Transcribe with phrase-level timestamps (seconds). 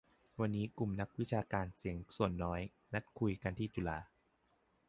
[0.39, 2.61] วันนี้กลุ่มนักวิชาการ"เสียงส่วนน้อย"
[2.93, 3.99] นัดคุยกันที่จุฬา